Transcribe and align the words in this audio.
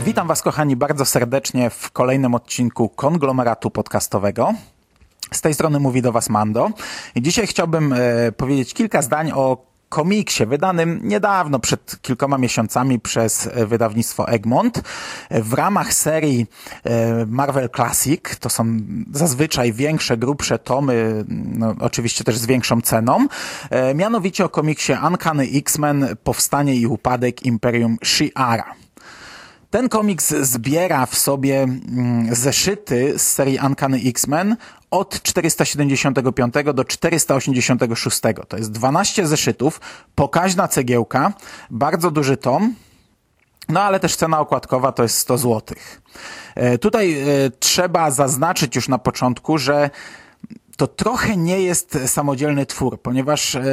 Witam 0.00 0.28
Was, 0.28 0.42
kochani, 0.42 0.76
bardzo 0.76 1.04
serdecznie 1.04 1.70
w 1.70 1.90
kolejnym 1.90 2.34
odcinku 2.34 2.88
konglomeratu 2.88 3.70
podcastowego. 3.70 4.54
Z 5.32 5.40
tej 5.40 5.54
strony 5.54 5.80
mówi 5.80 6.02
do 6.02 6.12
Was 6.12 6.30
Mando. 6.30 6.70
I 7.14 7.22
dzisiaj 7.22 7.46
chciałbym 7.46 7.92
e, 7.92 8.32
powiedzieć 8.32 8.74
kilka 8.74 9.02
zdań 9.02 9.32
o 9.32 9.66
komiksie 9.88 10.46
wydanym 10.46 11.00
niedawno, 11.02 11.58
przed 11.58 12.02
kilkoma 12.02 12.38
miesiącami 12.38 13.00
przez 13.00 13.46
e, 13.46 13.66
wydawnictwo 13.66 14.28
Egmont 14.28 14.82
e, 15.28 15.42
w 15.42 15.52
ramach 15.52 15.94
serii 15.94 16.46
e, 16.84 17.26
Marvel 17.26 17.70
Classic. 17.70 18.20
To 18.40 18.50
są 18.50 18.76
zazwyczaj 19.12 19.72
większe, 19.72 20.16
grubsze 20.16 20.58
tomy, 20.58 21.24
no, 21.28 21.74
oczywiście 21.80 22.24
też 22.24 22.38
z 22.38 22.46
większą 22.46 22.80
ceną. 22.80 23.26
E, 23.70 23.94
mianowicie 23.94 24.44
o 24.44 24.48
komiksie 24.48 24.92
Uncanny 25.08 25.48
X-Men 25.54 26.06
Powstanie 26.24 26.76
i 26.76 26.86
upadek 26.86 27.46
Imperium 27.46 27.96
Shi'ara. 28.04 28.83
Ten 29.74 29.88
komiks 29.88 30.34
zbiera 30.40 31.06
w 31.06 31.14
sobie 31.14 31.62
mm, 31.62 32.34
zeszyty 32.34 33.18
z 33.18 33.22
serii 33.22 33.58
Uncanny 33.66 34.00
X-Men 34.04 34.56
od 34.90 35.22
475 35.22 36.54
do 36.74 36.84
486. 36.84 38.20
To 38.48 38.56
jest 38.56 38.72
12 38.72 39.26
zeszytów, 39.26 39.80
pokaźna 40.14 40.68
cegiełka, 40.68 41.32
bardzo 41.70 42.10
duży 42.10 42.36
tom, 42.36 42.74
no 43.68 43.82
ale 43.82 44.00
też 44.00 44.16
cena 44.16 44.40
okładkowa 44.40 44.92
to 44.92 45.02
jest 45.02 45.18
100 45.18 45.38
zł. 45.38 45.76
Tutaj 46.80 47.12
e, 47.12 47.24
trzeba 47.58 48.10
zaznaczyć 48.10 48.76
już 48.76 48.88
na 48.88 48.98
początku, 48.98 49.58
że 49.58 49.90
to 50.76 50.86
trochę 50.86 51.36
nie 51.36 51.60
jest 51.60 51.98
samodzielny 52.06 52.66
twór, 52.66 53.02
ponieważ 53.02 53.54
e, 53.54 53.64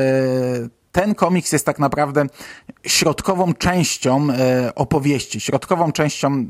ten 0.91 1.15
komiks 1.15 1.51
jest 1.51 1.65
tak 1.65 1.79
naprawdę 1.79 2.25
środkową 2.83 3.53
częścią 3.53 4.27
e, 4.31 4.75
opowieści, 4.75 5.39
środkową 5.39 5.91
częścią 5.91 6.45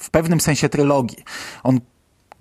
w 0.00 0.10
pewnym 0.10 0.40
sensie 0.40 0.68
trylogii. 0.68 1.24
On 1.62 1.80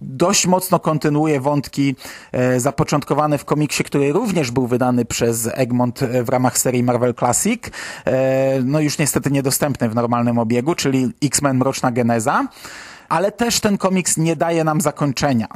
dość 0.01 0.47
mocno 0.47 0.79
kontynuuje 0.79 1.39
wątki 1.39 1.95
e, 2.31 2.59
zapoczątkowane 2.59 3.37
w 3.37 3.45
komiksie, 3.45 3.83
który 3.83 4.13
również 4.13 4.51
był 4.51 4.67
wydany 4.67 5.05
przez 5.05 5.49
Egmont 5.53 6.03
e, 6.03 6.23
w 6.23 6.29
ramach 6.29 6.57
serii 6.57 6.83
Marvel 6.83 7.15
Classic. 7.15 7.63
No 8.63 8.79
już 8.79 8.97
niestety 8.97 9.31
niedostępny 9.31 9.89
w 9.89 9.95
normalnym 9.95 10.39
obiegu, 10.39 10.75
czyli 10.75 11.11
X-Men 11.23 11.57
Mroczna 11.57 11.91
Geneza. 11.91 12.47
Ale 13.09 13.31
też 13.31 13.59
ten 13.59 13.77
komiks 13.77 14.17
nie 14.17 14.35
daje 14.35 14.63
nam 14.63 14.81
zakończenia. 14.81 15.47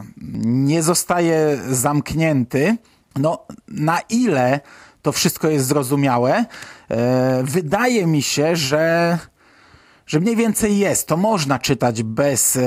Nie 0.45 0.83
zostaje 0.83 1.57
zamknięty. 1.69 2.77
No, 3.15 3.45
na 3.67 3.99
ile 4.09 4.59
to 5.07 5.11
wszystko 5.11 5.47
jest 5.47 5.67
zrozumiałe, 5.67 6.45
e, 6.91 7.43
wydaje 7.43 8.07
mi 8.07 8.21
się, 8.21 8.55
że 8.55 9.17
że 10.07 10.19
mniej 10.19 10.35
więcej 10.35 10.77
jest. 10.77 11.07
To 11.07 11.17
można 11.17 11.59
czytać 11.59 12.03
bez 12.03 12.55
e, 12.55 12.61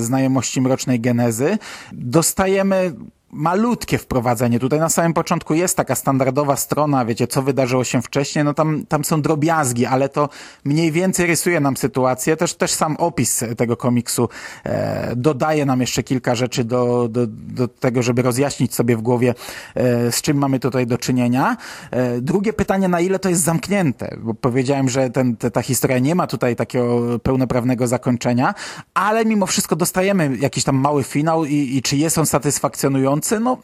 znajomości 0.00 0.60
mrocznej 0.60 1.00
genezy. 1.00 1.58
Dostajemy 1.92 2.94
malutkie 3.34 3.98
wprowadzenie. 3.98 4.58
Tutaj 4.58 4.78
na 4.80 4.88
samym 4.88 5.14
początku 5.14 5.54
jest 5.54 5.76
taka 5.76 5.94
standardowa 5.94 6.56
strona, 6.56 7.04
wiecie, 7.04 7.26
co 7.26 7.42
wydarzyło 7.42 7.84
się 7.84 8.02
wcześniej, 8.02 8.44
no 8.44 8.54
tam, 8.54 8.86
tam 8.88 9.04
są 9.04 9.22
drobiazgi, 9.22 9.86
ale 9.86 10.08
to 10.08 10.28
mniej 10.64 10.92
więcej 10.92 11.26
rysuje 11.26 11.60
nam 11.60 11.76
sytuację. 11.76 12.36
Też, 12.36 12.54
też 12.54 12.70
sam 12.70 12.96
opis 12.96 13.44
tego 13.56 13.76
komiksu 13.76 14.28
e, 14.64 15.16
dodaje 15.16 15.66
nam 15.66 15.80
jeszcze 15.80 16.02
kilka 16.02 16.34
rzeczy 16.34 16.64
do, 16.64 17.08
do, 17.08 17.26
do 17.26 17.68
tego, 17.68 18.02
żeby 18.02 18.22
rozjaśnić 18.22 18.74
sobie 18.74 18.96
w 18.96 19.02
głowie, 19.02 19.34
e, 19.74 20.12
z 20.12 20.22
czym 20.22 20.36
mamy 20.38 20.60
tutaj 20.60 20.86
do 20.86 20.98
czynienia. 20.98 21.56
E, 21.90 22.20
drugie 22.20 22.52
pytanie, 22.52 22.88
na 22.88 23.00
ile 23.00 23.18
to 23.18 23.28
jest 23.28 23.42
zamknięte, 23.42 24.16
bo 24.20 24.34
powiedziałem, 24.34 24.88
że 24.88 25.10
ten, 25.10 25.36
te, 25.36 25.50
ta 25.50 25.62
historia 25.62 25.98
nie 25.98 26.14
ma 26.14 26.26
tutaj 26.26 26.56
takiego 26.56 27.18
pełnoprawnego 27.18 27.86
zakończenia, 27.86 28.54
ale 28.94 29.24
mimo 29.24 29.46
wszystko 29.46 29.76
dostajemy 29.76 30.36
jakiś 30.36 30.64
tam 30.64 30.76
mały 30.76 31.02
finał 31.02 31.44
i, 31.44 31.76
i 31.76 31.82
czy 31.82 31.96
jest 31.96 32.18
on 32.18 32.26
satysfakcjonujący, 32.26 33.23
no 33.40 33.58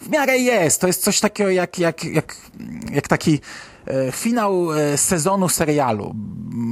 w 0.00 0.08
miarę 0.08 0.38
jest. 0.38 0.80
To 0.80 0.86
jest 0.86 1.02
coś 1.02 1.20
takiego 1.20 1.50
jak, 1.50 1.78
jak, 1.78 2.04
jak, 2.04 2.36
jak 2.90 3.08
taki 3.08 3.40
finał 4.12 4.72
e, 4.72 4.98
sezonu 4.98 5.48
serialu. 5.48 6.14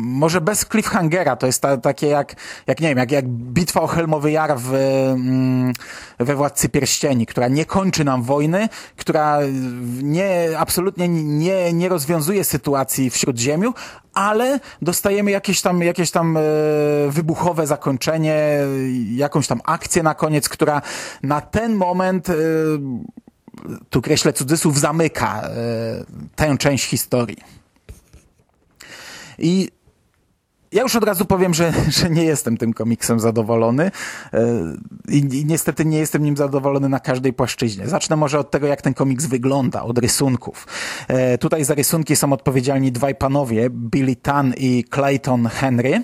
Może 0.03 0.41
bez 0.41 0.65
cliffhangera, 0.65 1.37
to 1.37 1.47
jest 1.47 1.63
ta, 1.63 1.77
takie 1.77 2.07
jak, 2.07 2.35
jak 2.67 2.81
nie 2.81 2.89
wiem, 2.89 2.99
jak, 2.99 3.11
jak 3.11 3.29
bitwa 3.29 3.81
o 3.81 3.87
Helmowy 3.87 4.31
Jar 4.31 4.59
w, 4.59 4.75
mm, 4.75 5.73
we 6.19 6.35
Władcy 6.35 6.69
Pierścieni, 6.69 7.27
która 7.27 7.49
nie 7.49 7.65
kończy 7.65 8.05
nam 8.05 8.23
wojny, 8.23 8.69
która 8.97 9.39
nie, 10.03 10.49
absolutnie 10.59 11.09
nie, 11.09 11.73
nie 11.73 11.89
rozwiązuje 11.89 12.45
sytuacji 12.45 13.11
w 13.11 13.17
Śródziemiu, 13.17 13.75
ale 14.15 14.61
dostajemy 14.83 15.31
jakieś 15.31 15.61
tam, 15.61 15.83
jakieś 15.83 16.11
tam 16.11 16.37
e, 16.37 16.41
wybuchowe 17.09 17.67
zakończenie, 17.67 18.59
jakąś 19.11 19.47
tam 19.47 19.61
akcję 19.65 20.03
na 20.03 20.15
koniec, 20.15 20.49
która 20.49 20.83
na 21.23 21.41
ten 21.41 21.75
moment 21.75 22.31
e, 22.31 22.35
tu 23.91 24.03
kreślę 24.03 24.33
cudzysłów, 24.33 24.81
zamyka 24.81 25.43
e, 25.43 25.51
tę 26.37 26.59
część 26.59 26.85
historii. 26.85 27.37
I 29.39 29.71
ja 30.73 30.83
już 30.83 30.97
od 30.97 31.05
razu 31.05 31.25
powiem, 31.25 31.55
że, 31.55 31.73
że 31.89 32.11
nie 32.11 32.25
jestem 32.25 32.57
tym 32.57 32.73
komiksem 32.73 33.21
zadowolony 33.21 33.91
e, 34.33 34.47
i, 35.09 35.19
i 35.19 35.45
niestety 35.45 35.85
nie 35.85 35.99
jestem 35.99 36.23
nim 36.23 36.37
zadowolony 36.37 36.89
na 36.89 37.01
każdej 37.01 37.33
płaszczyźnie. 37.33 37.89
Zacznę 37.89 38.17
może 38.17 38.39
od 38.39 38.51
tego, 38.51 38.67
jak 38.67 38.83
ten 38.83 38.95
komiks 38.95 39.27
wygląda, 39.27 39.83
od 39.83 39.99
rysunków. 39.99 40.67
E, 41.09 41.39
tutaj 41.39 41.65
za 41.65 41.75
rysunki 41.75 42.17
są 42.17 42.33
odpowiedzialni 42.33 42.93
dwaj 42.93 43.15
panowie, 43.15 43.71
Billy 43.71 44.17
Tan 44.17 44.55
i 44.57 44.85
Clayton 44.95 45.47
Henry. 45.47 46.03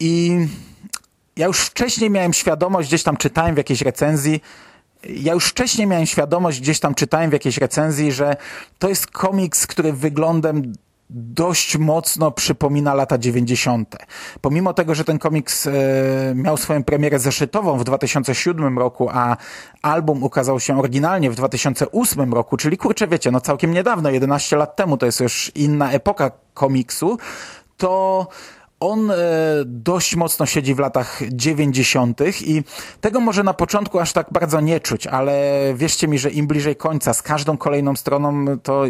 I 0.00 0.46
ja 1.36 1.46
już 1.46 1.60
wcześniej 1.60 2.10
miałem 2.10 2.32
świadomość, 2.32 2.88
gdzieś 2.88 3.02
tam 3.02 3.16
czytałem 3.16 3.54
w 3.54 3.58
jakiejś 3.58 3.82
recenzji, 3.82 4.40
ja 5.04 5.32
już 5.34 5.46
wcześniej 5.46 5.86
miałem 5.86 6.06
świadomość, 6.06 6.60
gdzieś 6.60 6.80
tam 6.80 6.94
czytałem 6.94 7.30
w 7.30 7.32
jakiejś 7.32 7.58
recenzji, 7.58 8.12
że 8.12 8.36
to 8.78 8.88
jest 8.88 9.06
komiks, 9.06 9.66
który 9.66 9.92
wyglądem 9.92 10.72
dość 11.10 11.76
mocno 11.76 12.30
przypomina 12.30 12.94
lata 12.94 13.18
90. 13.18 13.96
Pomimo 14.40 14.74
tego, 14.74 14.94
że 14.94 15.04
ten 15.04 15.18
komiks 15.18 15.66
e, 15.66 15.72
miał 16.34 16.56
swoją 16.56 16.84
premierę 16.84 17.18
zeszytową 17.18 17.78
w 17.78 17.84
2007 17.84 18.78
roku, 18.78 19.08
a 19.12 19.36
album 19.82 20.22
ukazał 20.22 20.60
się 20.60 20.78
oryginalnie 20.78 21.30
w 21.30 21.34
2008 21.34 22.34
roku, 22.34 22.56
czyli 22.56 22.76
kurczę 22.76 23.06
wiecie, 23.08 23.30
no 23.30 23.40
całkiem 23.40 23.74
niedawno, 23.74 24.10
11 24.10 24.56
lat 24.56 24.76
temu, 24.76 24.96
to 24.96 25.06
jest 25.06 25.20
już 25.20 25.52
inna 25.54 25.92
epoka 25.92 26.30
komiksu, 26.54 27.18
to 27.76 28.26
on 28.80 29.10
e, 29.10 29.16
dość 29.66 30.16
mocno 30.16 30.46
siedzi 30.46 30.74
w 30.74 30.78
latach 30.78 31.20
90. 31.32 32.20
i 32.40 32.62
tego 33.00 33.20
może 33.20 33.42
na 33.42 33.54
początku 33.54 33.98
aż 33.98 34.12
tak 34.12 34.26
bardzo 34.32 34.60
nie 34.60 34.80
czuć, 34.80 35.06
ale 35.06 35.62
wierzcie 35.74 36.08
mi, 36.08 36.18
że 36.18 36.30
im 36.30 36.46
bliżej 36.46 36.76
końca, 36.76 37.14
z 37.14 37.22
każdą 37.22 37.56
kolejną 37.56 37.96
stroną, 37.96 38.58
to 38.58 38.84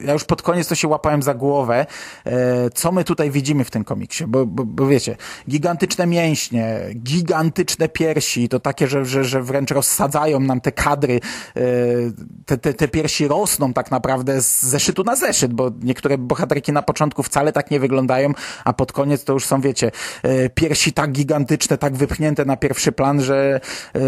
ja 0.00 0.12
już 0.12 0.24
pod 0.24 0.42
koniec 0.42 0.68
to 0.68 0.74
się 0.74 0.88
łapałem 0.88 1.22
za 1.22 1.34
głowę, 1.34 1.86
e, 2.24 2.70
co 2.70 2.92
my 2.92 3.04
tutaj 3.04 3.30
widzimy 3.30 3.64
w 3.64 3.70
tym 3.70 3.84
komiksie, 3.84 4.24
bo, 4.26 4.46
bo, 4.46 4.64
bo 4.64 4.86
wiecie, 4.86 5.16
gigantyczne 5.48 6.06
mięśnie, 6.06 6.80
gigantyczne 6.96 7.88
piersi, 7.88 8.48
to 8.48 8.60
takie, 8.60 8.86
że, 8.86 9.04
że, 9.04 9.24
że 9.24 9.42
wręcz 9.42 9.70
rozsadzają 9.70 10.40
nam 10.40 10.60
te 10.60 10.72
kadry, 10.72 11.20
e, 11.56 11.60
te, 12.46 12.58
te, 12.58 12.74
te 12.74 12.88
piersi 12.88 13.28
rosną 13.28 13.72
tak 13.72 13.90
naprawdę 13.90 14.42
z 14.42 14.62
zeszytu 14.62 15.04
na 15.04 15.16
zeszyt, 15.16 15.52
bo 15.52 15.70
niektóre 15.82 16.18
bohaterki 16.18 16.72
na 16.72 16.82
początku 16.82 17.22
wcale 17.22 17.52
tak 17.52 17.70
nie 17.70 17.80
wyglądają, 17.80 18.32
a 18.64 18.72
pod 18.72 18.92
koniec 18.92 19.24
to 19.24 19.31
już 19.32 19.46
są, 19.46 19.60
wiecie, 19.60 19.90
e, 20.22 20.48
piersi 20.48 20.92
tak 20.92 21.12
gigantyczne, 21.12 21.78
tak 21.78 21.96
wypchnięte 21.96 22.44
na 22.44 22.56
pierwszy 22.56 22.92
plan, 22.92 23.22
że, 23.22 23.60
e, 23.94 24.00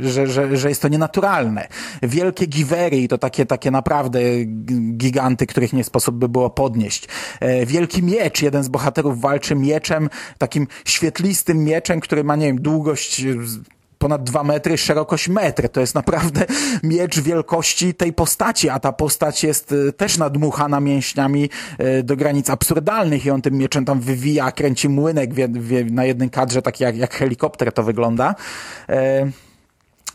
że, 0.10 0.26
że, 0.26 0.56
że 0.56 0.68
jest 0.68 0.82
to 0.82 0.88
nienaturalne. 0.88 1.68
Wielkie 2.02 2.46
giwery 2.46 2.96
i 2.96 3.08
to 3.08 3.18
takie, 3.18 3.46
takie 3.46 3.70
naprawdę 3.70 4.20
giganty, 4.96 5.46
których 5.46 5.72
nie 5.72 5.84
sposób 5.84 6.16
by 6.16 6.28
było 6.28 6.50
podnieść. 6.50 7.08
E, 7.40 7.66
wielki 7.66 8.02
miecz, 8.02 8.42
jeden 8.42 8.64
z 8.64 8.68
bohaterów 8.68 9.20
walczy 9.20 9.54
mieczem, 9.54 10.10
takim 10.38 10.66
świetlistym 10.84 11.64
mieczem, 11.64 12.00
który 12.00 12.24
ma, 12.24 12.36
nie 12.36 12.46
wiem, 12.46 12.60
długość 12.60 13.22
ponad 14.04 14.24
dwa 14.24 14.42
metry, 14.42 14.78
szerokość 14.78 15.28
metr. 15.28 15.68
To 15.68 15.80
jest 15.80 15.94
naprawdę 15.94 16.46
miecz 16.82 17.20
wielkości 17.20 17.94
tej 17.94 18.12
postaci, 18.12 18.68
a 18.68 18.78
ta 18.78 18.92
postać 18.92 19.44
jest 19.44 19.74
e, 19.88 19.92
też 19.92 20.18
nadmuchana 20.18 20.80
mięśniami 20.80 21.50
e, 21.78 22.02
do 22.02 22.16
granic 22.16 22.50
absurdalnych 22.50 23.26
i 23.26 23.30
on 23.30 23.42
tym 23.42 23.54
mieczem 23.54 23.84
tam 23.84 24.00
wywija, 24.00 24.52
kręci 24.52 24.88
młynek 24.88 25.30
na 25.90 26.04
jednym 26.04 26.30
kadrze, 26.30 26.62
tak 26.62 26.80
jak, 26.80 26.96
jak 26.96 27.14
helikopter 27.14 27.72
to 27.72 27.82
wygląda. 27.82 28.34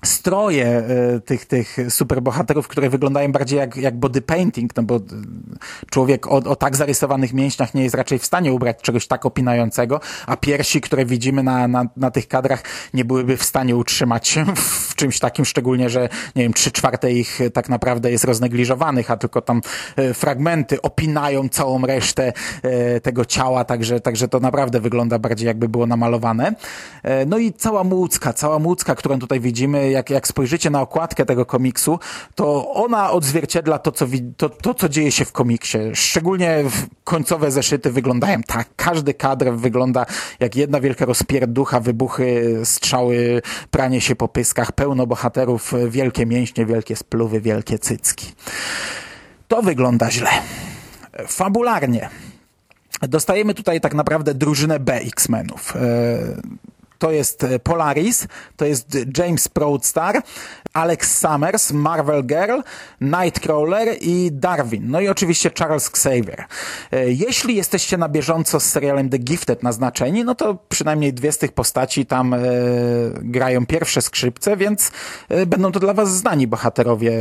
E, 0.02 0.08
stroje 0.08 0.66
e, 0.66 1.20
tych, 1.20 1.46
tych 1.46 1.78
superbohaterów, 1.90 2.68
które 2.68 2.90
wyglądają 2.90 3.32
bardziej 3.32 3.60
jak, 3.60 3.78
jak 3.78 4.00
body 4.00 4.22
painting, 4.22 4.76
no 4.76 4.84
bo 4.84 4.96
e, 4.96 5.00
człowiek 5.92 6.28
o, 6.28 6.36
o 6.36 6.56
tak 6.56 6.76
zarysowanych 6.76 7.34
mięśniach 7.34 7.74
nie 7.74 7.84
jest 7.84 7.96
raczej 7.96 8.20
w 8.20 8.26
stanie 8.26 8.54
ubrać 8.54 8.78
czegoś 8.82 9.08
tak 9.08 9.26
opinającego, 9.26 10.00
a 10.28 10.38
piersi, 10.38 10.82
które 10.82 11.06
widzimy 11.06 11.44
na, 11.44 11.68
na, 11.68 11.86
na 11.98 12.12
tych 12.12 12.28
kadrach 12.28 12.64
nie 12.94 13.06
byłyby 13.06 13.38
w 13.38 13.44
stanie 13.44 13.76
utrzymać 13.76 14.28
się 14.28 14.46
w 14.90 14.96
czymś 14.96 15.20
takim, 15.20 15.46
szczególnie, 15.46 15.90
że 15.90 16.10
nie 16.36 16.44
wiem, 16.44 16.54
trzy 16.54 16.72
czwarte 16.72 17.12
ich 17.12 17.40
tak 17.54 17.70
naprawdę 17.70 18.12
jest 18.12 18.24
roznegliżowanych, 18.24 19.12
a 19.12 19.18
tylko 19.18 19.42
tam 19.42 19.62
e, 19.96 20.14
fragmenty 20.14 20.82
opinają 20.82 21.50
całą 21.50 21.82
resztę 21.86 22.34
tego 23.04 23.26
ciała, 23.26 23.66
także, 23.66 24.00
także 24.00 24.28
to 24.28 24.40
naprawdę 24.40 24.80
wygląda 24.80 25.20
bardziej 25.20 25.48
jakby 25.48 25.70
było 25.70 25.86
namalowane. 25.86 26.54
No 27.28 27.38
i 27.38 27.54
cała 27.54 27.84
młódzka, 27.84 28.34
cała 28.34 28.60
młódzka, 28.60 28.96
którą 28.96 29.20
tutaj 29.20 29.40
widzimy, 29.40 29.89
jak, 29.92 30.10
jak 30.10 30.28
spojrzycie 30.28 30.70
na 30.70 30.82
okładkę 30.82 31.26
tego 31.26 31.46
komiksu, 31.46 32.00
to 32.36 32.74
ona 32.74 33.12
odzwierciedla 33.12 33.80
to 33.80 33.92
co, 33.92 34.06
to, 34.38 34.50
to, 34.50 34.74
co 34.74 34.90
dzieje 34.90 35.12
się 35.12 35.26
w 35.26 35.32
komiksie. 35.32 35.78
Szczególnie 35.94 36.64
końcowe 37.04 37.52
zeszyty 37.52 37.92
wyglądają 37.92 38.42
tak. 38.44 38.70
Każdy 38.76 39.14
kadr 39.14 39.52
wygląda 39.52 40.06
jak 40.40 40.56
jedna 40.56 40.80
wielka 40.80 41.06
rozpierducha, 41.06 41.80
wybuchy, 41.80 42.60
strzały, 42.64 43.42
pranie 43.72 44.02
się 44.02 44.16
po 44.16 44.28
pyskach, 44.28 44.72
pełno 44.72 45.08
bohaterów, 45.08 45.74
wielkie 45.90 46.26
mięśnie, 46.26 46.66
wielkie 46.66 46.96
spluwy, 46.96 47.42
wielkie 47.42 47.80
cycki. 47.80 48.34
To 49.48 49.62
wygląda 49.62 50.12
źle. 50.12 50.30
Fabularnie. 51.28 52.10
Dostajemy 53.02 53.54
tutaj 53.54 53.82
tak 53.82 53.94
naprawdę 53.94 54.34
drużynę 54.34 54.80
B 54.80 54.94
X-Menów. 54.94 55.74
To 57.00 57.12
jest 57.12 57.44
e, 57.44 57.60
Polaris, 57.60 58.28
to 58.58 58.66
jest 58.66 58.98
James 59.18 59.48
Proudstar, 59.48 60.22
Alex 60.74 61.18
Summers, 61.18 61.72
Marvel 61.72 62.24
Girl, 62.24 62.60
Nightcrawler 63.02 63.88
i 64.02 64.30
Darwin. 64.32 64.92
No 64.92 65.02
i 65.02 65.08
oczywiście 65.08 65.52
Charles 65.60 65.88
Xavier. 65.88 66.46
E, 66.92 67.12
jeśli 67.12 67.56
jesteście 67.56 67.98
na 67.98 68.10
bieżąco 68.10 68.60
z 68.60 68.66
serialem 68.66 69.10
The 69.10 69.18
Gifted 69.18 69.64
naznaczeni, 69.64 70.24
no 70.24 70.36
to 70.36 70.56
przynajmniej 70.70 71.14
dwie 71.14 71.32
z 71.32 71.38
tych 71.38 71.52
postaci 71.52 72.06
tam 72.06 72.34
e, 72.34 72.40
grają 73.22 73.66
pierwsze 73.66 74.02
skrzypce, 74.02 74.58
więc 74.58 74.92
e, 75.30 75.46
będą 75.46 75.72
to 75.72 75.80
dla 75.80 75.94
was 75.94 76.18
znani 76.18 76.48
bohaterowie. 76.48 77.12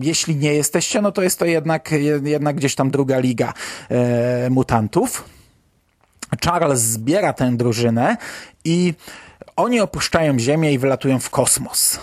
Jeśli 0.00 0.36
nie 0.36 0.54
jesteście, 0.54 1.02
no 1.02 1.12
to 1.12 1.22
jest 1.22 1.38
to 1.38 1.44
jednak, 1.44 1.90
jednak 2.22 2.56
gdzieś 2.56 2.74
tam 2.74 2.90
druga 2.90 3.18
liga 3.18 3.52
e, 3.90 4.50
mutantów. 4.50 5.24
Charles 6.36 6.80
zbiera 6.80 7.32
tę 7.32 7.56
drużynę 7.56 8.16
i 8.64 8.94
oni 9.56 9.80
opuszczają 9.80 10.38
Ziemię 10.38 10.72
i 10.72 10.78
wylatują 10.78 11.18
w 11.18 11.30
kosmos 11.30 11.98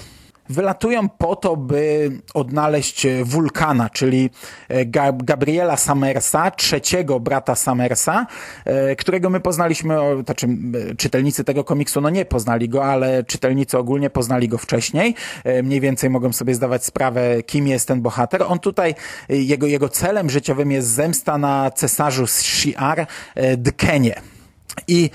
wylatują 0.52 1.10
po 1.10 1.36
to, 1.36 1.58
by 1.58 2.12
odnaleźć 2.34 3.08
wulkana, 3.24 3.90
czyli 3.90 4.30
e, 4.70 4.86
Gabriela 5.16 5.78
Summersa, 5.78 6.52
trzeciego 6.52 7.20
brata 7.20 7.56
Summersa, 7.56 8.28
e, 8.66 8.96
którego 8.96 9.30
my 9.30 9.40
poznaliśmy, 9.40 9.96
znaczy 10.26 10.48
czytelnicy 10.98 11.44
tego 11.44 11.64
komiksu 11.64 12.02
no 12.02 12.10
nie 12.10 12.26
poznali 12.26 12.70
go, 12.70 12.86
ale 12.86 13.24
czytelnicy 13.24 13.78
ogólnie 13.78 14.10
poznali 14.10 14.48
go 14.50 14.58
wcześniej. 14.58 15.16
E, 15.44 15.64
mniej 15.64 15.80
więcej 15.80 16.10
mogą 16.10 16.34
sobie 16.34 16.56
zdawać 16.56 16.86
sprawę, 16.86 17.44
kim 17.44 17.68
jest 17.68 17.88
ten 17.88 18.02
bohater. 18.02 18.44
On 18.44 18.60
tutaj, 18.60 18.96
jego, 19.30 19.68
jego 19.68 19.90
celem 19.90 20.30
życiowym 20.30 20.72
jest 20.72 20.88
zemsta 20.88 21.38
na 21.38 21.72
cesarzu 21.72 22.24
Shi'ar 22.24 23.06
Dkenie. 23.58 24.22
I 24.88 25.10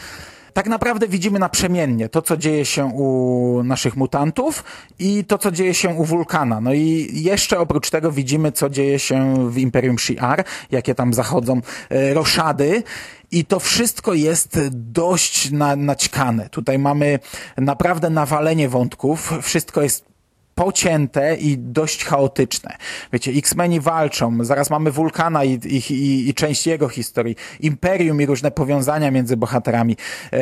tak 0.56 0.66
naprawdę 0.66 1.08
widzimy 1.08 1.38
naprzemiennie 1.38 2.08
to, 2.08 2.22
co 2.22 2.36
dzieje 2.36 2.64
się 2.64 2.84
u 2.84 3.62
naszych 3.64 3.96
mutantów 3.96 4.64
i 4.98 5.24
to, 5.24 5.38
co 5.38 5.50
dzieje 5.50 5.74
się 5.74 5.88
u 5.88 6.04
wulkana. 6.04 6.60
No 6.60 6.72
i 6.72 7.10
jeszcze 7.12 7.58
oprócz 7.58 7.90
tego 7.90 8.12
widzimy, 8.12 8.52
co 8.52 8.70
dzieje 8.70 8.98
się 8.98 9.50
w 9.50 9.58
Imperium 9.58 9.96
Shi'ar, 9.96 10.44
jakie 10.70 10.94
tam 10.94 11.14
zachodzą 11.14 11.60
e, 11.90 12.14
roszady 12.14 12.82
i 13.30 13.44
to 13.44 13.60
wszystko 13.60 14.14
jest 14.14 14.60
dość 14.70 15.50
na, 15.50 15.76
naćkane. 15.76 16.48
Tutaj 16.48 16.78
mamy 16.78 17.18
naprawdę 17.56 18.10
nawalenie 18.10 18.68
wątków, 18.68 19.32
wszystko 19.42 19.82
jest 19.82 20.15
pocięte 20.56 21.36
i 21.36 21.58
dość 21.58 22.04
chaotyczne. 22.04 22.76
Wiecie, 23.12 23.32
X-Meni 23.32 23.80
walczą, 23.80 24.44
zaraz 24.44 24.70
mamy 24.70 24.90
Wulkana 24.90 25.44
i, 25.44 25.52
i, 25.52 25.92
i, 25.92 26.28
i 26.28 26.34
część 26.34 26.66
jego 26.66 26.88
historii, 26.88 27.36
Imperium 27.60 28.22
i 28.22 28.26
różne 28.26 28.50
powiązania 28.50 29.10
między 29.10 29.36
bohaterami. 29.36 29.96
E, 30.32 30.38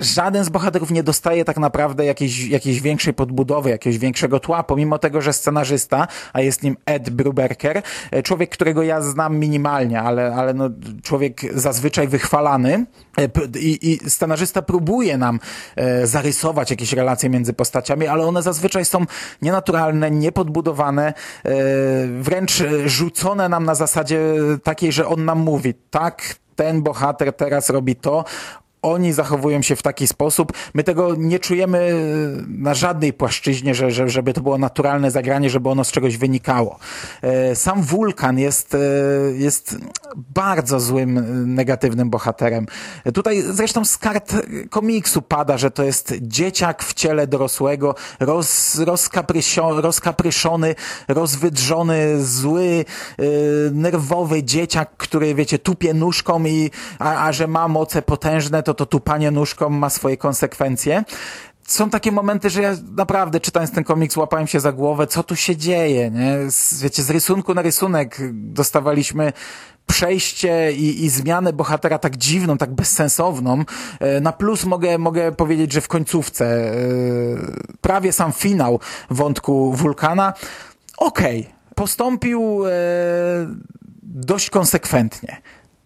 żaden 0.00 0.44
z 0.44 0.48
bohaterów 0.48 0.90
nie 0.90 1.02
dostaje 1.02 1.44
tak 1.44 1.56
naprawdę 1.56 2.04
jakiejś, 2.04 2.48
jakiejś 2.48 2.80
większej 2.80 3.14
podbudowy, 3.14 3.70
jakiegoś 3.70 3.98
większego 3.98 4.40
tła, 4.40 4.62
pomimo 4.62 4.98
tego, 4.98 5.20
że 5.20 5.32
scenarzysta, 5.32 6.08
a 6.32 6.40
jest 6.40 6.62
nim 6.62 6.76
Ed 6.86 7.10
Bruberker, 7.10 7.82
e, 8.10 8.22
człowiek, 8.22 8.50
którego 8.50 8.82
ja 8.82 9.00
znam 9.00 9.38
minimalnie, 9.38 10.00
ale, 10.00 10.34
ale 10.34 10.54
no, 10.54 10.70
człowiek 11.02 11.40
zazwyczaj 11.54 12.08
wychwalany 12.08 12.86
e, 13.18 13.28
i, 13.60 13.92
i 13.92 14.10
scenarzysta 14.10 14.62
próbuje 14.62 15.18
nam 15.18 15.40
e, 15.76 16.06
zarysować 16.06 16.70
jakieś 16.70 16.92
relacje 16.92 17.30
między 17.30 17.52
postaciami, 17.52 18.06
ale 18.06 18.26
one 18.26 18.42
zazwyczaj 18.42 18.84
są 18.84 19.04
nienaturalne, 19.42 20.10
niepodbudowane, 20.10 21.06
e, 21.08 21.14
wręcz 22.06 22.62
rzucone 22.86 23.48
nam 23.48 23.64
na 23.64 23.74
zasadzie 23.74 24.20
takiej, 24.62 24.92
że 24.92 25.06
on 25.06 25.24
nam 25.24 25.38
mówi, 25.38 25.74
tak, 25.90 26.34
ten 26.56 26.82
bohater 26.82 27.32
teraz 27.32 27.70
robi 27.70 27.96
to, 27.96 28.24
oni 28.82 29.12
zachowują 29.12 29.62
się 29.62 29.76
w 29.76 29.82
taki 29.82 30.06
sposób. 30.06 30.52
My 30.74 30.84
tego 30.84 31.14
nie 31.14 31.38
czujemy 31.38 31.94
na 32.48 32.74
żadnej 32.74 33.12
płaszczyźnie, 33.12 33.74
że, 33.74 33.90
że, 33.90 34.08
żeby 34.08 34.32
to 34.32 34.40
było 34.40 34.58
naturalne 34.58 35.10
zagranie, 35.10 35.50
żeby 35.50 35.68
ono 35.68 35.84
z 35.84 35.90
czegoś 35.90 36.16
wynikało. 36.16 36.78
E, 37.22 37.56
sam 37.56 37.82
wulkan 37.82 38.38
jest, 38.38 38.74
e, 38.74 38.78
jest 39.34 39.76
bardzo 40.16 40.80
złym, 40.80 41.24
negatywnym 41.54 42.10
bohaterem. 42.10 42.66
Tutaj 43.14 43.42
zresztą 43.42 43.84
z 43.84 43.98
kart 43.98 44.32
komiksu 44.70 45.22
pada, 45.22 45.58
że 45.58 45.70
to 45.70 45.84
jest 45.84 46.14
dzieciak 46.20 46.82
w 46.82 46.94
ciele 46.94 47.26
dorosłego, 47.26 47.94
roz, 48.20 48.80
rozkapryszony, 49.80 50.74
rozwydrzony, 51.08 52.24
zły, 52.24 52.84
e, 53.18 53.24
nerwowy 53.72 54.42
dzieciak, 54.42 54.90
który, 54.96 55.34
wiecie, 55.34 55.58
tupie 55.58 55.94
nóżką 55.94 56.44
i, 56.44 56.70
a, 56.98 57.26
a 57.26 57.32
że 57.32 57.46
ma 57.46 57.68
moce 57.68 58.02
potężne, 58.02 58.62
to 58.68 58.74
to 58.74 58.86
tupanie 58.86 59.30
nóżką 59.30 59.68
ma 59.68 59.90
swoje 59.90 60.16
konsekwencje 60.16 61.04
są 61.68 61.90
takie 61.90 62.12
momenty, 62.12 62.50
że 62.50 62.62
ja 62.62 62.74
naprawdę 62.96 63.40
czytając 63.40 63.72
ten 63.72 63.84
komiks 63.84 64.16
łapałem 64.16 64.46
się 64.46 64.60
za 64.60 64.72
głowę, 64.72 65.06
co 65.06 65.22
tu 65.22 65.36
się 65.36 65.56
dzieje, 65.56 66.10
nie? 66.10 66.50
Z, 66.50 66.82
wiecie, 66.82 67.02
z 67.02 67.10
rysunku 67.10 67.54
na 67.54 67.62
rysunek 67.62 68.18
dostawaliśmy 68.32 69.32
przejście 69.86 70.72
i, 70.72 71.04
i 71.04 71.08
zmianę 71.08 71.52
bohatera 71.52 71.98
tak 71.98 72.16
dziwną, 72.16 72.58
tak 72.58 72.74
bezsensowną. 72.74 73.64
E, 74.00 74.20
na 74.20 74.32
plus 74.32 74.64
mogę, 74.64 74.98
mogę 74.98 75.32
powiedzieć, 75.32 75.72
że 75.72 75.80
w 75.80 75.88
końcówce, 75.88 76.44
e, 76.46 76.76
prawie 77.80 78.12
sam 78.12 78.32
finał 78.32 78.80
wątku 79.10 79.72
Wulkana, 79.72 80.32
okej, 80.96 81.40
okay, 81.40 81.74
postąpił 81.74 82.66
e, 82.66 82.70
dość 84.02 84.50
konsekwentnie. 84.50 85.36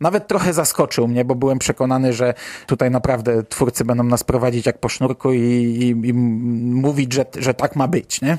Nawet 0.03 0.29
trochę 0.29 0.53
zaskoczył 0.53 1.09
mnie, 1.09 1.25
bo 1.25 1.35
byłem 1.35 1.59
przekonany, 1.59 2.13
że 2.13 2.35
tutaj 2.67 2.91
naprawdę 2.91 3.43
twórcy 3.43 3.85
będą 3.85 4.05
nas 4.05 4.25
prowadzić 4.25 4.67
jak 4.67 4.79
po 4.79 4.89
sznurku 4.89 5.33
i, 5.33 5.39
i, 5.39 6.09
i 6.09 6.15
mówić, 6.15 7.13
że, 7.13 7.27
że 7.39 7.55
tak 7.55 7.77
ma 7.77 7.89
być, 7.89 8.21
nie? 8.21 8.39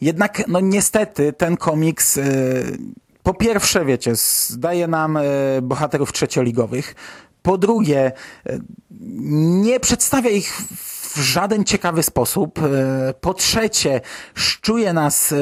Jednak, 0.00 0.48
no 0.48 0.60
niestety, 0.60 1.32
ten 1.32 1.56
komiks, 1.56 2.16
yy, 2.16 2.24
po 3.22 3.34
pierwsze, 3.34 3.84
wiecie, 3.84 4.12
daje 4.56 4.86
nam 4.86 5.14
yy, 5.54 5.62
bohaterów 5.62 6.12
trzecioligowych, 6.12 6.94
po 7.42 7.58
drugie, 7.58 8.12
yy, 8.46 8.60
nie 9.64 9.80
przedstawia 9.80 10.30
ich 10.30 10.62
w 11.14 11.18
żaden 11.18 11.64
ciekawy 11.64 12.02
sposób. 12.02 12.58
E, 12.58 13.14
po 13.20 13.34
trzecie, 13.34 14.00
szczuje 14.34 14.92
nas 14.92 15.32
e, 15.32 15.36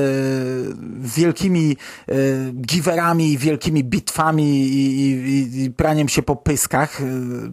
wielkimi 0.99 1.77
e, 2.09 2.15
giwerami, 2.53 3.39
wielkimi 3.39 3.85
bitwami 3.85 4.69
i, 4.73 5.71
praniem 5.77 6.09
się 6.09 6.23
po 6.23 6.37
pyskach. 6.37 6.99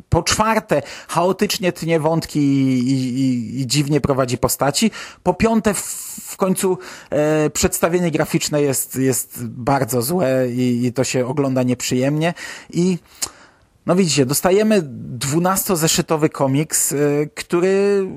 Po 0.09 0.23
czwarte, 0.23 0.81
chaotycznie 1.07 1.71
tnie 1.71 1.99
wątki 1.99 2.39
i, 2.39 3.61
i 3.61 3.67
dziwnie 3.67 4.01
prowadzi 4.01 4.37
postaci. 4.37 4.91
Po 5.23 5.33
piąte, 5.33 5.73
w, 5.73 5.79
w 6.23 6.37
końcu 6.37 6.77
przedstawienie 7.53 8.11
graficzne 8.11 8.61
jest, 8.61 8.95
jest 8.95 9.45
bardzo 9.45 10.01
złe 10.01 10.49
i 10.49 10.91
to 10.95 11.03
się 11.03 11.27
ogląda 11.27 11.63
nieprzyjemnie. 11.63 12.33
I 12.69 12.97
no 13.85 13.95
widzicie, 13.95 14.25
dostajemy 14.25 14.81
dwunastozeszytowy 14.83 16.29
komiks, 16.29 16.91
y, 16.91 17.29
który 17.35 18.07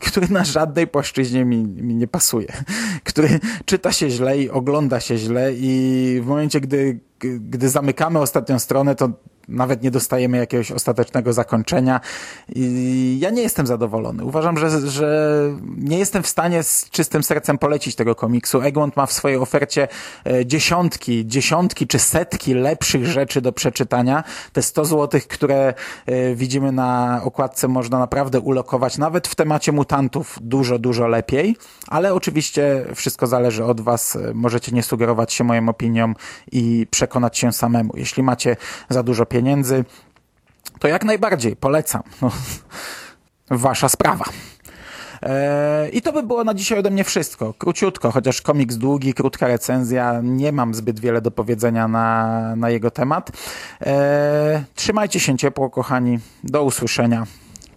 który 0.00 0.28
na 0.28 0.44
żadnej 0.44 0.86
płaszczyźnie 0.86 1.44
mi, 1.44 1.56
mi 1.64 1.94
nie 1.94 2.08
pasuje, 2.08 2.52
który 3.04 3.40
czyta 3.64 3.92
się 3.92 4.10
źle 4.10 4.38
i 4.38 4.50
ogląda 4.50 5.00
się 5.00 5.18
źle 5.18 5.52
i 5.54 6.20
w 6.22 6.26
momencie, 6.26 6.60
gdy, 6.60 7.00
gdy 7.20 7.68
zamykamy 7.68 8.18
ostatnią 8.18 8.58
stronę, 8.58 8.94
to 8.94 9.10
nawet 9.50 9.82
nie 9.82 9.90
dostajemy 9.90 10.36
jakiegoś 10.36 10.72
ostatecznego 10.72 11.32
zakończenia. 11.32 12.00
I 12.54 13.18
ja 13.20 13.30
nie 13.30 13.42
jestem 13.42 13.66
zadowolony. 13.66 14.24
Uważam, 14.24 14.58
że, 14.58 14.90
że 14.90 15.30
nie 15.76 15.98
jestem 15.98 16.22
w 16.22 16.26
stanie 16.26 16.62
z 16.62 16.90
czystym 16.90 17.22
sercem 17.22 17.58
polecić 17.58 17.94
tego 17.94 18.14
komiksu. 18.14 18.60
Egmont 18.60 18.96
ma 18.96 19.06
w 19.06 19.12
swojej 19.12 19.38
ofercie 19.38 19.88
e, 20.26 20.46
dziesiątki, 20.46 21.26
dziesiątki 21.26 21.86
czy 21.86 21.98
setki 21.98 22.54
lepszych 22.54 23.06
rzeczy 23.06 23.40
do 23.40 23.52
przeczytania. 23.52 24.24
Te 24.52 24.62
100 24.62 24.84
złotych, 24.84 25.28
które 25.28 25.74
e, 26.06 26.34
widzimy 26.34 26.72
na 26.72 27.20
okładce 27.24 27.68
można 27.68 27.98
naprawdę 27.98 28.40
ulokować, 28.40 28.98
nawet 28.98 29.28
w 29.28 29.34
temacie 29.34 29.72
mutantów 29.72 30.38
dużo, 30.40 30.78
dużo 30.78 31.08
lepiej. 31.08 31.56
Ale 31.88 32.14
oczywiście 32.14 32.86
wszystko 32.94 33.26
zależy 33.26 33.64
od 33.64 33.80
was. 33.80 34.18
Możecie 34.34 34.72
nie 34.72 34.82
sugerować 34.82 35.32
się 35.32 35.44
moją 35.44 35.68
opinią 35.68 36.14
i 36.52 36.86
przekonać 36.90 37.38
się 37.38 37.52
samemu. 37.52 37.92
Jeśli 37.96 38.22
macie 38.22 38.56
za 38.88 39.02
dużo 39.02 39.26
pieniędzy, 39.26 39.39
to 40.78 40.88
jak 40.88 41.04
najbardziej 41.04 41.56
polecam. 41.56 42.02
No, 42.22 42.30
wasza 43.50 43.88
sprawa. 43.88 44.24
Eee, 45.22 45.88
I 45.92 46.02
to 46.02 46.12
by 46.12 46.22
było 46.22 46.44
na 46.44 46.54
dzisiaj 46.54 46.78
ode 46.78 46.90
mnie 46.90 47.04
wszystko. 47.04 47.54
Króciutko, 47.58 48.10
chociaż 48.10 48.42
komiks 48.42 48.76
długi, 48.76 49.14
krótka 49.14 49.46
recenzja, 49.48 50.20
nie 50.22 50.52
mam 50.52 50.74
zbyt 50.74 51.00
wiele 51.00 51.20
do 51.20 51.30
powiedzenia 51.30 51.88
na, 51.88 52.56
na 52.56 52.70
jego 52.70 52.90
temat. 52.90 53.30
Eee, 53.80 54.62
trzymajcie 54.74 55.20
się 55.20 55.36
ciepło, 55.36 55.70
kochani. 55.70 56.18
Do 56.44 56.64
usłyszenia. 56.64 57.26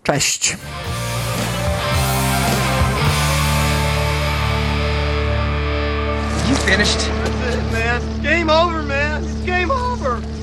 Cześć. 0.03 0.58
You 6.50 6.55
finished? 6.55 7.00
That's 7.00 7.55
it, 7.55 7.72
man. 7.72 8.24
Game 8.24 8.50
over, 8.50 8.84
man. 8.84 9.24
It's 9.24 9.46
game 9.46 9.72
over. 9.72 10.42